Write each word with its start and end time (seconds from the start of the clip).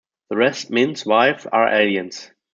The 0.31 0.35
rest 0.37 0.71
men's 0.71 1.05
wives 1.05 1.45
are 1.45 1.67
aliens. 1.71 2.31